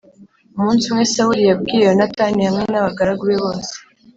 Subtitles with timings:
[0.57, 3.73] Umunsi umwe Sawuli yabwiye Yonatani hamwe n abagaragu be bose